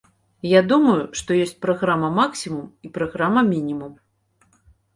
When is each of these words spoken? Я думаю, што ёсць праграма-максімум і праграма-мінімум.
Я 0.51 0.61
думаю, 0.71 1.03
што 1.19 1.37
ёсць 1.43 1.53
праграма-максімум 1.67 2.65
і 2.89 2.93
праграма-мінімум. 2.99 3.93